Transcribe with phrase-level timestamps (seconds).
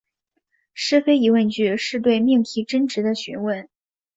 [0.73, 3.69] 是非疑问句是对命题真值的询问。